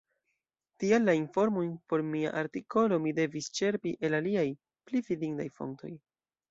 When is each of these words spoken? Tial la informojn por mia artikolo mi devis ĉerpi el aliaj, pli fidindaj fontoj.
Tial 0.83 1.03
la 1.09 1.13
informojn 1.17 1.69
por 1.93 2.05
mia 2.15 2.33
artikolo 2.41 3.01
mi 3.05 3.15
devis 3.21 3.53
ĉerpi 3.61 3.95
el 4.11 4.21
aliaj, 4.23 4.49
pli 4.89 5.09
fidindaj 5.11 5.51
fontoj. 5.61 5.97